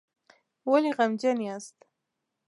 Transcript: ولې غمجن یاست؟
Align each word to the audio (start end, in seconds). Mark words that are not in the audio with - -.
ولې 0.69 0.91
غمجن 0.97 1.37
یاست؟ 1.47 1.77